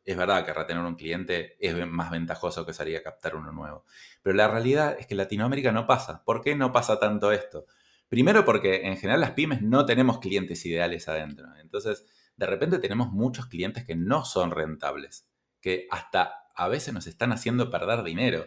[0.04, 3.84] es verdad que retener un cliente es más ventajoso que salir a captar uno nuevo.
[4.22, 6.24] Pero la realidad es que en Latinoamérica no pasa.
[6.24, 7.66] ¿Por qué no pasa tanto esto?
[8.12, 11.46] Primero porque en general las pymes no tenemos clientes ideales adentro.
[11.62, 12.05] Entonces,
[12.37, 15.27] de repente tenemos muchos clientes que no son rentables,
[15.62, 18.44] que hasta a veces nos están haciendo perder dinero.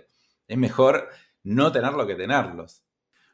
[0.47, 1.09] Es mejor
[1.41, 2.83] no tenerlo que tenerlos.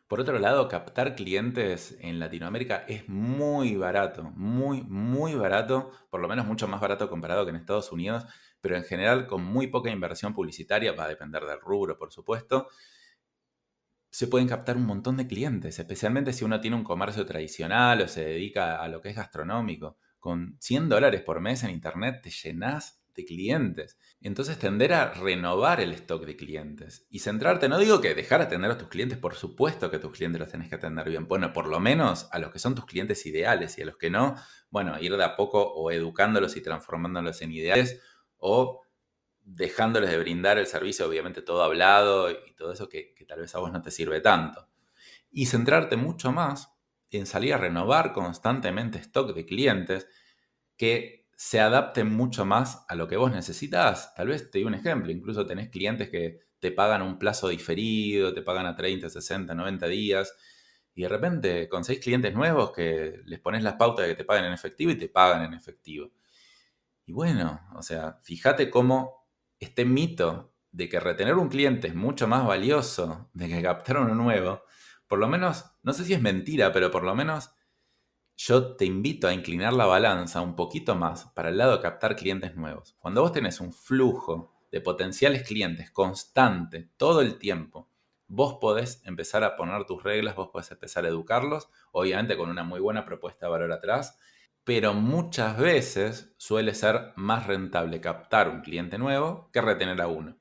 [0.08, 6.30] Por otro lado, captar clientes en Latinoamérica es muy barato, muy, muy barato, por lo
[6.30, 8.24] menos mucho más barato comparado que en Estados Unidos,
[8.62, 12.70] pero en general con muy poca inversión publicitaria, va a depender del rubro, por supuesto,
[14.12, 18.08] se pueden captar un montón de clientes, especialmente si uno tiene un comercio tradicional o
[18.08, 19.98] se dedica a lo que es gastronómico.
[20.20, 23.98] Con 100 dólares por mes en Internet te llenas de clientes.
[24.22, 28.72] Entonces tender a renovar el stock de clientes y centrarte, no digo que dejar atender
[28.72, 31.68] a tus clientes, por supuesto que tus clientes los tenés que atender bien, bueno, por
[31.68, 34.36] lo menos a los que son tus clientes ideales y a los que no,
[34.70, 38.02] bueno, ir de a poco o educándolos y transformándolos en ideales
[38.38, 38.82] o
[39.44, 43.60] dejándoles de brindar el servicio, obviamente todo hablado y todo eso que, tal vez a
[43.60, 44.68] vos no te sirve tanto.
[45.32, 46.74] Y centrarte mucho más
[47.10, 50.08] en salir a renovar constantemente stock de clientes
[50.78, 54.14] que se adapten mucho más a lo que vos necesitas.
[54.16, 58.34] Tal vez te doy un ejemplo, incluso tenés clientes que te pagan un plazo diferido,
[58.34, 60.34] te pagan a 30, 60, 90 días,
[60.94, 64.46] y de repente conseguís clientes nuevos que les pones las pautas de que te paguen
[64.46, 66.12] en efectivo y te pagan en efectivo.
[67.06, 69.21] Y bueno, o sea, fíjate cómo
[69.62, 74.16] este mito de que retener un cliente es mucho más valioso de que captar uno
[74.16, 74.64] nuevo,
[75.08, 77.52] por lo menos, no sé si es mentira, pero por lo menos
[78.36, 82.16] yo te invito a inclinar la balanza un poquito más para el lado de captar
[82.16, 82.96] clientes nuevos.
[83.00, 87.90] Cuando vos tenés un flujo de potenciales clientes constante todo el tiempo,
[88.28, 92.64] vos podés empezar a poner tus reglas, vos podés empezar a educarlos, obviamente con una
[92.64, 94.18] muy buena propuesta de valor atrás,
[94.64, 100.38] pero muchas veces suele ser más rentable captar un cliente nuevo que retener a uno.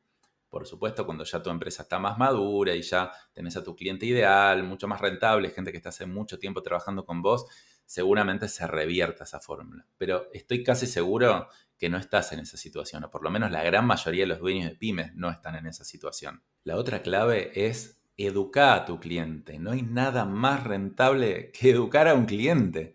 [0.48, 4.04] Por supuesto, cuando ya tu empresa está más madura y ya tenés a tu cliente
[4.04, 7.46] ideal, mucho más rentable, gente que está hace mucho tiempo trabajando con vos,
[7.87, 9.87] seguramente se revierta esa fórmula.
[9.96, 13.62] Pero estoy casi seguro que no estás en esa situación, o por lo menos la
[13.62, 16.42] gran mayoría de los dueños de pymes no están en esa situación.
[16.64, 19.59] La otra clave es educar a tu cliente.
[19.59, 22.94] No hay nada más rentable que educar a un cliente.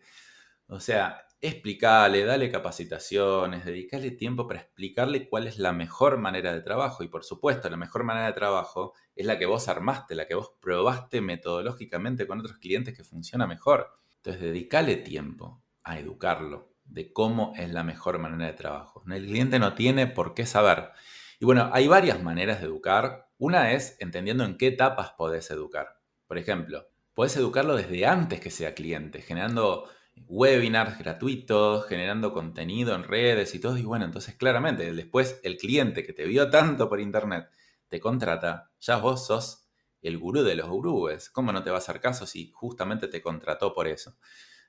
[0.67, 6.61] O sea, explicarle, dale capacitaciones, dedicarle tiempo para explicarle cuál es la mejor manera de
[6.61, 7.03] trabajo.
[7.03, 10.35] Y por supuesto, la mejor manera de trabajo es la que vos armaste, la que
[10.35, 13.99] vos probaste metodológicamente con otros clientes que funciona mejor.
[14.17, 19.03] Entonces, dedícale tiempo a educarlo de cómo es la mejor manera de trabajo.
[19.07, 20.91] El cliente no tiene por qué saber.
[21.39, 23.29] Y bueno, hay varias maneras de educar.
[23.37, 25.99] Una es entendiendo en qué etapas podés educar.
[26.27, 29.89] Por ejemplo, podés educarlo desde antes que sea cliente, generando
[30.27, 33.77] webinars gratuitos, generando contenido en redes y todo.
[33.77, 37.49] Y bueno, entonces claramente después el cliente que te vio tanto por internet
[37.87, 39.67] te contrata, ya vos sos
[40.01, 41.29] el gurú de los gurúes.
[41.29, 44.17] ¿Cómo no te va a hacer caso si justamente te contrató por eso?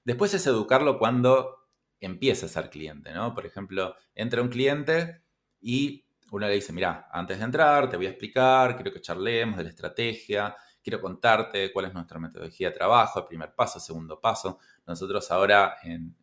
[0.05, 1.69] Después es educarlo cuando
[2.01, 3.35] empieza a ser cliente, ¿no?
[3.35, 5.23] Por ejemplo, entra un cliente
[5.61, 9.57] y uno le dice, mira, antes de entrar te voy a explicar, quiero que charlemos
[9.57, 10.57] de la estrategia,
[10.87, 14.61] quiero contarte cuál es nuestra metodología de trabajo, el primer paso, segundo paso.
[14.87, 16.15] Nosotros ahora en,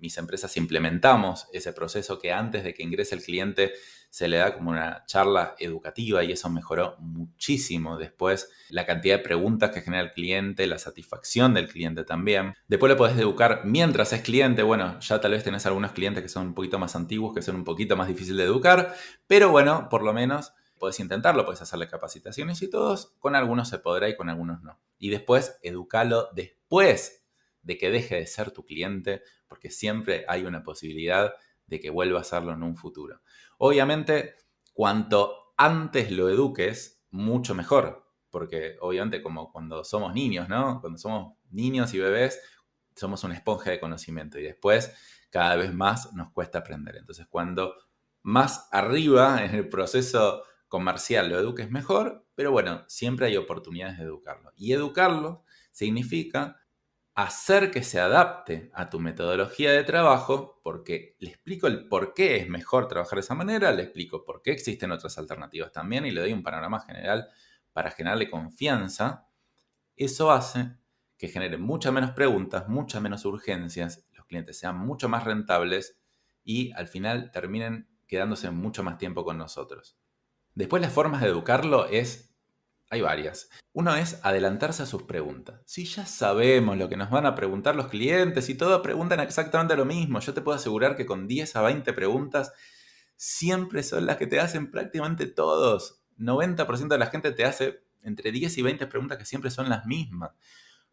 [0.00, 3.74] mis empresas implementamos ese proceso que antes de que ingrese el cliente
[4.08, 9.22] se le da como una charla educativa y eso mejoró muchísimo después la cantidad de
[9.22, 12.54] preguntas que genera el cliente, la satisfacción del cliente también.
[12.68, 16.30] Después lo podés educar mientras es cliente, bueno, ya tal vez tenés algunos clientes que
[16.30, 18.94] son un poquito más antiguos, que son un poquito más difíciles de educar,
[19.26, 23.78] pero bueno, por lo menos Puedes intentarlo, puedes hacerle capacitaciones y todos, con algunos se
[23.78, 24.80] podrá y con algunos no.
[24.98, 27.24] Y después, educalo después
[27.62, 31.34] de que deje de ser tu cliente, porque siempre hay una posibilidad
[31.68, 33.20] de que vuelva a serlo en un futuro.
[33.58, 34.34] Obviamente,
[34.72, 40.80] cuanto antes lo eduques, mucho mejor, porque obviamente como cuando somos niños, ¿no?
[40.80, 42.40] Cuando somos niños y bebés,
[42.96, 44.92] somos una esponja de conocimiento y después
[45.30, 46.96] cada vez más nos cuesta aprender.
[46.96, 47.76] Entonces, cuando
[48.22, 54.04] más arriba en el proceso comercial lo eduques mejor, pero bueno, siempre hay oportunidades de
[54.04, 54.54] educarlo.
[54.56, 56.62] Y educarlo significa
[57.14, 62.36] hacer que se adapte a tu metodología de trabajo, porque le explico el por qué
[62.36, 66.10] es mejor trabajar de esa manera, le explico por qué existen otras alternativas también y
[66.10, 67.28] le doy un panorama general
[67.74, 69.28] para generarle confianza.
[69.94, 70.78] Eso hace
[71.18, 76.00] que genere muchas menos preguntas, muchas menos urgencias, los clientes sean mucho más rentables
[76.42, 79.98] y al final terminen quedándose mucho más tiempo con nosotros.
[80.54, 82.28] Después las formas de educarlo es...
[82.90, 83.48] Hay varias.
[83.72, 85.62] Uno es adelantarse a sus preguntas.
[85.64, 89.76] Si ya sabemos lo que nos van a preguntar los clientes y todos preguntan exactamente
[89.76, 92.52] lo mismo, yo te puedo asegurar que con 10 a 20 preguntas
[93.16, 96.02] siempre son las que te hacen prácticamente todos.
[96.18, 99.86] 90% de la gente te hace entre 10 y 20 preguntas que siempre son las
[99.86, 100.32] mismas.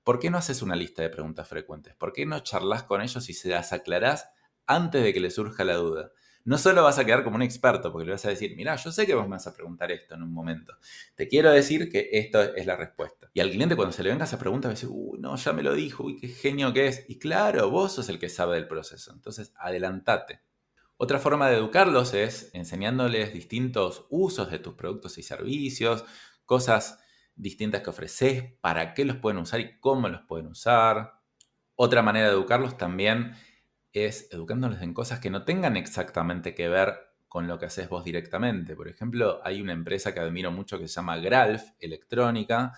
[0.03, 1.95] ¿Por qué no haces una lista de preguntas frecuentes?
[1.95, 4.29] ¿Por qué no charlas con ellos y se las aclarás
[4.65, 6.11] antes de que les surja la duda?
[6.49, 8.91] No solo vas a quedar como un experto, porque le vas a decir, mira, yo
[8.91, 10.73] sé que vos me vas a preguntar esto en un momento.
[11.13, 13.29] Te quiero decir que esto es la respuesta.
[13.35, 15.61] Y al cliente cuando se le venga esa pregunta, a decir, uy, no, ya me
[15.61, 17.05] lo dijo, uy, qué genio que es.
[17.07, 19.13] Y claro, vos sos el que sabe del proceso.
[19.13, 20.41] Entonces, adelantate.
[20.97, 26.03] Otra forma de educarlos es enseñándoles distintos usos de tus productos y servicios,
[26.45, 26.97] cosas
[27.35, 31.13] distintas que ofreces, para qué los pueden usar y cómo los pueden usar.
[31.75, 33.35] Otra manera de educarlos también
[33.93, 38.03] es educándoles en cosas que no tengan exactamente que ver con lo que haces vos
[38.03, 38.75] directamente.
[38.75, 42.73] Por ejemplo, hay una empresa que admiro mucho que se llama Gralf Electrónica,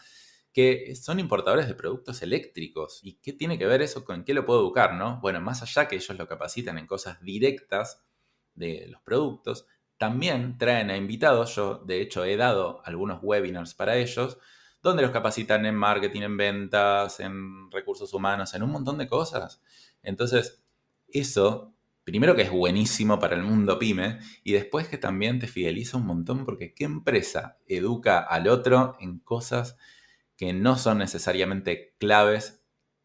[0.54, 3.00] que son importadores de productos eléctricos.
[3.04, 5.19] ¿Y qué tiene que ver eso con qué lo puedo educar, no?
[5.21, 8.04] Bueno, más allá que ellos lo capacitan en cosas directas
[8.54, 9.65] de los productos,
[9.97, 11.56] también traen a invitados.
[11.56, 14.38] Yo, de hecho, he dado algunos webinars para ellos,
[14.82, 19.62] donde los capacitan en marketing, en ventas, en recursos humanos, en un montón de cosas.
[20.04, 20.61] Entonces,
[21.13, 25.97] eso, primero que es buenísimo para el mundo pyme, y después que también te fideliza
[25.97, 29.78] un montón, porque ¿qué empresa educa al otro en cosas
[30.38, 32.62] que no son necesariamente claves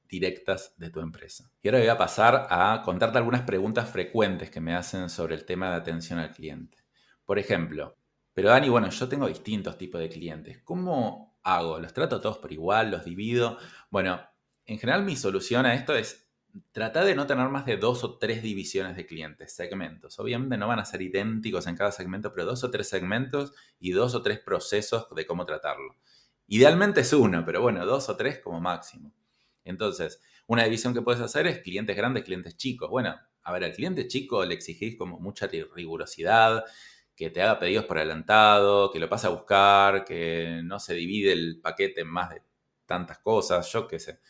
[0.09, 1.51] directas de tu empresa.
[1.63, 5.45] Y ahora voy a pasar a contarte algunas preguntas frecuentes que me hacen sobre el
[5.45, 6.79] tema de atención al cliente.
[7.25, 7.97] Por ejemplo,
[8.33, 10.63] pero Dani, bueno, yo tengo distintos tipos de clientes.
[10.63, 11.79] ¿Cómo hago?
[11.79, 12.91] ¿Los trato todos por igual?
[12.91, 13.59] ¿Los divido?
[13.91, 14.21] Bueno,
[14.65, 16.26] en general mi solución a esto es
[16.73, 20.19] tratar de no tener más de dos o tres divisiones de clientes, segmentos.
[20.19, 23.91] Obviamente no van a ser idénticos en cada segmento, pero dos o tres segmentos y
[23.91, 25.97] dos o tres procesos de cómo tratarlo.
[26.49, 29.13] Idealmente es uno, pero bueno, dos o tres como máximo.
[29.65, 32.89] Entonces, una división que puedes hacer es clientes grandes, clientes chicos.
[32.89, 36.65] Bueno, a ver, al cliente chico le exigís como mucha rigurosidad,
[37.17, 41.33] que te haga pedidos por adelantado, que lo pase a buscar, que no se divide
[41.33, 42.43] el paquete en más de
[42.85, 44.21] tantas cosas, yo qué sé.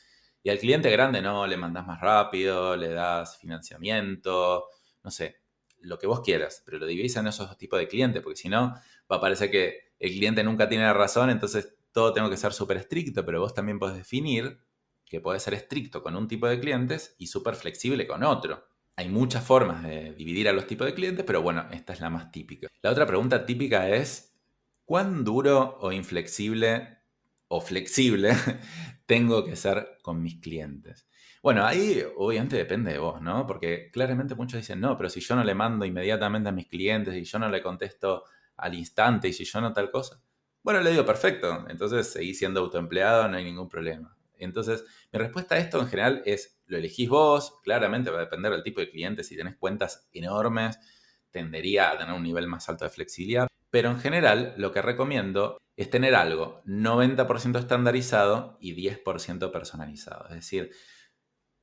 [0.46, 4.66] Y al cliente grande no, le mandás más rápido, le das financiamiento,
[5.02, 5.40] no sé,
[5.80, 8.72] lo que vos quieras, pero lo dividís en esos tipos de clientes, porque si no,
[9.10, 12.76] va a parecer que el cliente nunca tiene razón, entonces todo tengo que ser súper
[12.76, 14.60] estricto, pero vos también podés definir
[15.04, 18.68] que podés ser estricto con un tipo de clientes y súper flexible con otro.
[18.94, 22.08] Hay muchas formas de dividir a los tipos de clientes, pero bueno, esta es la
[22.08, 22.68] más típica.
[22.82, 24.38] La otra pregunta típica es,
[24.84, 26.95] ¿cuán duro o inflexible
[27.48, 28.32] o flexible
[29.06, 31.06] tengo que ser con mis clientes?
[31.42, 33.46] Bueno, ahí obviamente depende de vos, ¿no?
[33.46, 37.14] Porque claramente muchos dicen, no, pero si yo no le mando inmediatamente a mis clientes
[37.14, 38.24] y yo no le contesto
[38.56, 40.20] al instante y si yo no tal cosa,
[40.66, 41.64] bueno, le digo, perfecto.
[41.68, 44.16] Entonces seguí siendo autoempleado, no hay ningún problema.
[44.36, 48.50] Entonces, mi respuesta a esto en general es, lo elegís vos, claramente va a depender
[48.50, 49.22] del tipo de cliente.
[49.22, 50.78] Si tenés cuentas enormes,
[51.30, 53.46] tendería a tener un nivel más alto de flexibilidad.
[53.70, 60.28] Pero en general, lo que recomiendo es tener algo 90% estandarizado y 10% personalizado.
[60.28, 60.70] Es decir,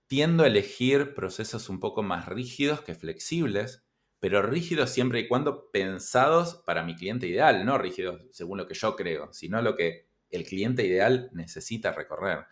[0.07, 3.83] tiendo a elegir procesos un poco más rígidos que flexibles
[4.23, 8.73] pero rígidos siempre y cuando pensados para mi cliente ideal, no rígidos según lo que
[8.73, 12.45] yo creo, sino lo que el cliente ideal necesita recorrer.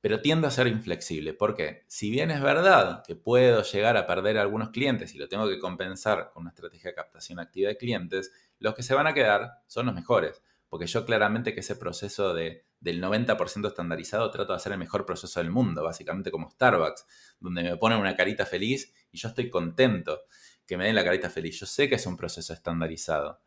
[0.00, 4.36] Pero tiendo a ser inflexible, porque si bien es verdad que puedo llegar a perder
[4.36, 8.32] algunos clientes y lo tengo que compensar con una estrategia de captación activa de clientes,
[8.58, 12.34] los que se van a quedar son los mejores, porque yo claramente que ese proceso
[12.34, 17.06] de, del 90% estandarizado trato de hacer el mejor proceso del mundo, básicamente como Starbucks,
[17.40, 20.22] donde me ponen una carita feliz y yo estoy contento
[20.66, 21.60] que me den la carita feliz.
[21.60, 23.40] Yo sé que es un proceso estandarizado,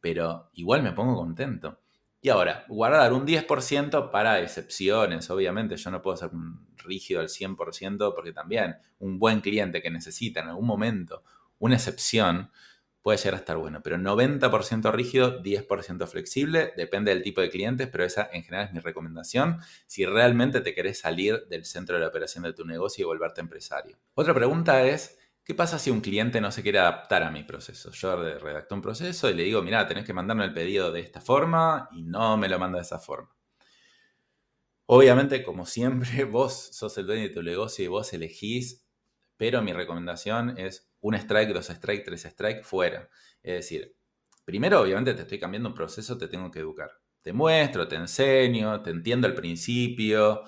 [0.00, 1.80] pero igual me pongo contento.
[2.24, 5.76] Y ahora, guardar un 10% para excepciones, obviamente.
[5.76, 6.30] Yo no puedo ser
[6.76, 11.24] rígido al 100% porque también un buen cliente que necesita en algún momento
[11.58, 12.50] una excepción
[13.02, 13.80] puede llegar a estar bueno.
[13.82, 18.72] Pero 90% rígido, 10% flexible, depende del tipo de clientes, pero esa en general es
[18.72, 23.02] mi recomendación si realmente te querés salir del centro de la operación de tu negocio
[23.02, 23.98] y volverte empresario.
[24.14, 27.90] Otra pregunta es, ¿Qué pasa si un cliente no se quiere adaptar a mi proceso?
[27.90, 31.20] Yo redacto un proceso y le digo, mira, tenés que mandarme el pedido de esta
[31.20, 33.34] forma y no me lo manda de esa forma.
[34.86, 38.86] Obviamente, como siempre, vos sos el dueño de tu negocio y vos elegís,
[39.36, 43.08] pero mi recomendación es un strike, dos strike, tres strike, fuera.
[43.42, 43.94] Es decir,
[44.44, 46.90] primero, obviamente, te estoy cambiando un proceso, te tengo que educar.
[47.20, 50.42] Te muestro, te enseño, te entiendo al principio,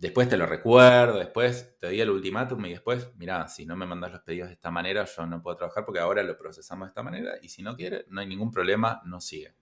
[0.00, 3.84] Después te lo recuerdo, después te doy el ultimátum y después, mira, si no me
[3.84, 6.88] mandas los pedidos de esta manera, yo no puedo trabajar porque ahora lo procesamos de
[6.88, 9.54] esta manera y si no quiere, no hay ningún problema, no sigue.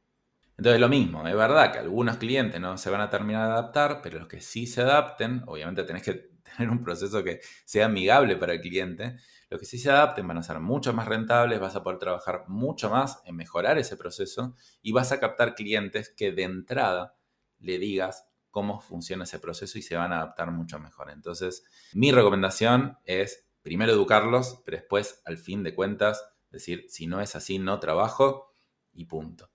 [0.57, 4.01] Entonces lo mismo, es verdad que algunos clientes no se van a terminar de adaptar,
[4.01, 8.37] pero los que sí se adapten, obviamente tenés que tener un proceso que sea amigable
[8.37, 9.17] para el cliente,
[9.51, 12.45] los que sí se adapten van a ser mucho más rentables, vas a poder trabajar
[12.49, 17.17] mucho más en mejorar ese proceso y vas a captar clientes que de entrada
[17.59, 21.11] le digas cómo funciona ese proceso y se van a adaptar mucho mejor.
[21.11, 27.21] Entonces, mi recomendación es primero educarlos, pero después, al fin de cuentas, decir, si no
[27.21, 28.53] es así, no trabajo
[28.93, 29.51] y punto.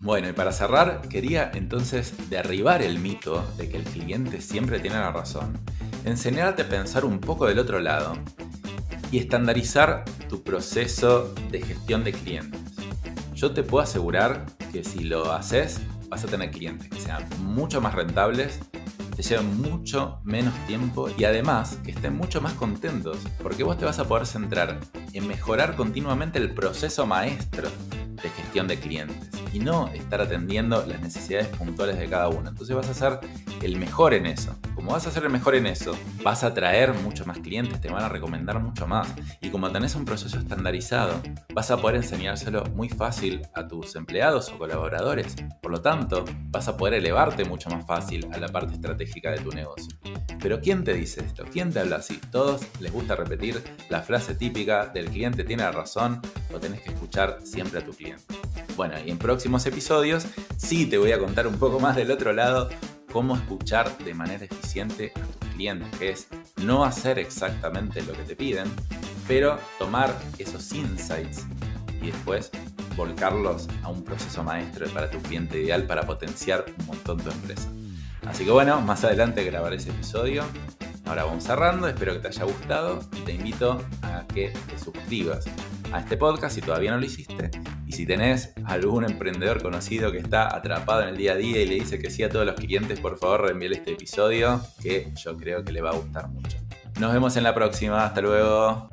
[0.00, 4.96] Bueno, y para cerrar, quería entonces derribar el mito de que el cliente siempre tiene
[4.96, 5.58] la razón,
[6.04, 8.14] enseñarte a pensar un poco del otro lado
[9.10, 12.60] y estandarizar tu proceso de gestión de clientes.
[13.34, 17.80] Yo te puedo asegurar que si lo haces, vas a tener clientes que sean mucho
[17.80, 18.60] más rentables
[19.18, 23.84] te lleven mucho menos tiempo y además que estén mucho más contentos, porque vos te
[23.84, 24.78] vas a poder centrar
[25.12, 27.68] en mejorar continuamente el proceso maestro
[28.22, 32.48] de gestión de clientes y no estar atendiendo las necesidades puntuales de cada uno.
[32.48, 33.20] Entonces vas a ser
[33.62, 34.56] el mejor en eso.
[34.74, 37.90] Como vas a ser el mejor en eso, vas a atraer mucho más clientes, te
[37.90, 39.08] van a recomendar mucho más.
[39.40, 41.20] Y como tenés un proceso estandarizado,
[41.54, 45.34] vas a poder enseñárselo muy fácil a tus empleados o colaboradores.
[45.60, 49.38] Por lo tanto, vas a poder elevarte mucho más fácil a la parte estratégica de
[49.38, 49.88] tu negocio.
[50.40, 51.44] Pero ¿quién te dice esto?
[51.50, 52.20] ¿Quién te habla así?
[52.30, 56.20] Todos les gusta repetir la frase típica del cliente tiene la razón
[56.54, 58.07] o tenés que escuchar siempre a tu cliente.
[58.76, 62.32] Bueno, y en próximos episodios sí te voy a contar un poco más del otro
[62.32, 62.68] lado
[63.12, 66.28] cómo escuchar de manera eficiente a tus clientes, que es
[66.58, 68.70] no hacer exactamente lo que te piden,
[69.26, 71.44] pero tomar esos insights
[72.00, 72.50] y después
[72.96, 77.68] volcarlos a un proceso maestro para tu cliente ideal para potenciar un montón tu empresa.
[78.26, 80.44] Así que bueno, más adelante grabaré ese episodio.
[81.06, 85.46] Ahora vamos cerrando, espero que te haya gustado y te invito a que te suscribas
[85.92, 87.50] a este podcast si todavía no lo hiciste.
[87.86, 91.66] Y si tenés algún emprendedor conocido que está atrapado en el día a día y
[91.66, 95.36] le dice que sí a todos los clientes, por favor reenvíale este episodio que yo
[95.36, 96.58] creo que le va a gustar mucho.
[97.00, 98.88] Nos vemos en la próxima, hasta luego.